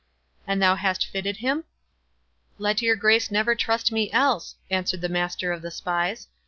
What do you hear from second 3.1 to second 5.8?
never trust me else," answered the master of the